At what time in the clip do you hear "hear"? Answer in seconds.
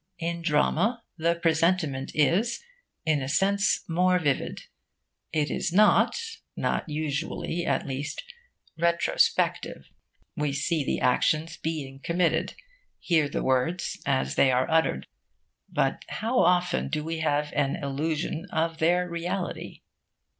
12.97-13.29